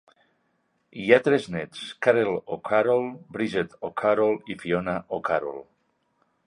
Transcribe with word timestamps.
Hi 1.01 1.11
ha 1.11 1.19
tres 1.27 1.45
nets: 1.55 1.83
Kathleen 2.07 2.39
O'Carroll, 2.57 3.07
Bridget 3.37 3.77
O'Carroll 3.91 4.53
i 4.55 4.61
Fiona 4.65 4.99
O'Carroll. 5.19 5.65